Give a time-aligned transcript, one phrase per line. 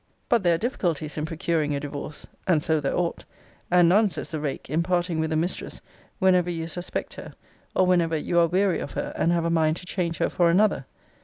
[0.29, 3.23] But there are difficulties in procuring a divorce [and so there ought]
[3.69, 5.79] and none, says the rake, in parting with a mistress
[6.17, 7.35] whenever you suspect her;
[7.75, 10.49] or whenever you are weary of her, and have a mind to change her for
[10.49, 10.87] another.